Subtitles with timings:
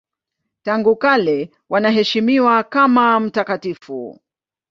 [0.63, 4.21] Tangu kale wanaheshimiwa kama mtakatifu.